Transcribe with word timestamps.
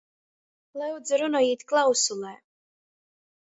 Lyudzu, 0.81 1.19
runojit 1.23 1.67
klausulē! 1.73 2.33